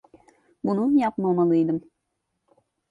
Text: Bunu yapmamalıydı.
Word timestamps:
Bunu 0.63 0.99
yapmamalıydı. 0.99 1.81